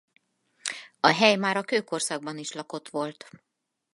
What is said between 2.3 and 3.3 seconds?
is lakott volt.